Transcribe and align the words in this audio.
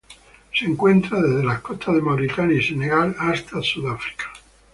Se 0.51 0.65
encuentra 0.65 1.21
desde 1.21 1.43
las 1.43 1.59
costas 1.61 1.93
de 1.93 2.01
Mauritania 2.01 2.57
y 2.57 2.63
Senegal 2.63 3.15
hasta 3.19 3.61
Sudáfrica. 3.61 4.33